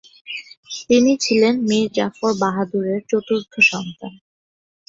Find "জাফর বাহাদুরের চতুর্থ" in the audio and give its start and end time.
1.97-3.53